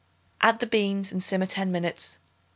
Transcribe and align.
Add 0.41 0.57
the 0.57 0.65
beans 0.65 1.11
and 1.11 1.21
simmer 1.21 1.45
ten 1.45 1.71
minutes. 1.71 2.17